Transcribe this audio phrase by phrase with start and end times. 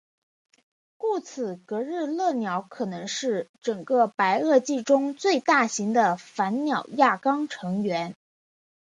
[0.97, 8.15] 故此格日勒鸟可能是整个白垩纪中最大型的反鸟亚纲成员。